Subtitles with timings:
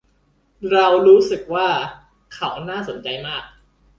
[0.71, 1.69] เรารู้สึกว่า
[2.33, 3.43] เขาน่าสนใจมาก